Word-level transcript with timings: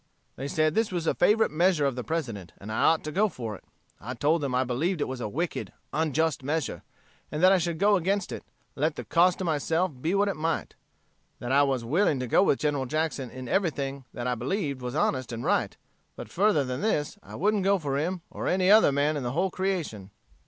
They 0.35 0.47
said 0.47 0.73
this 0.73 0.91
was 0.91 1.05
a 1.05 1.13
favorite 1.13 1.51
measure 1.51 1.85
of 1.85 1.95
the 1.95 2.03
President, 2.03 2.53
and 2.57 2.71
I 2.71 2.81
ought 2.85 3.03
to 3.03 3.11
go 3.11 3.29
for 3.29 3.55
it. 3.55 3.63
I 3.99 4.15
told 4.15 4.41
them 4.41 4.55
I 4.55 4.63
believed 4.63 4.99
it 4.99 5.07
was 5.07 5.21
a 5.21 5.29
wicked, 5.29 5.73
unjust 5.93 6.41
measure, 6.41 6.81
and 7.31 7.43
that 7.43 7.51
I 7.51 7.59
should 7.59 7.77
go 7.77 7.95
against 7.95 8.31
it, 8.31 8.43
let 8.75 8.95
the 8.95 9.03
cost 9.05 9.37
to 9.37 9.43
myself 9.45 9.91
be 10.01 10.15
what 10.15 10.27
it 10.27 10.35
might; 10.35 10.73
that 11.37 11.51
I 11.51 11.61
was 11.61 11.85
willing 11.85 12.19
to 12.19 12.25
go 12.25 12.41
with 12.41 12.57
General 12.57 12.87
Jackson 12.87 13.29
in 13.29 13.47
everything 13.47 14.05
that 14.11 14.25
I 14.25 14.33
believed 14.33 14.81
was 14.81 14.95
honest 14.95 15.31
and 15.31 15.45
right; 15.45 15.77
but, 16.15 16.29
further 16.29 16.63
than 16.63 16.81
this, 16.81 17.19
I 17.21 17.35
wouldn't 17.35 17.63
go 17.63 17.77
for 17.77 17.97
him 17.97 18.21
or 18.31 18.47
any 18.47 18.71
other 18.71 18.91
man 18.91 19.15
in 19.15 19.21
the 19.21 19.33
whole 19.33 19.51
creation. 19.51 20.09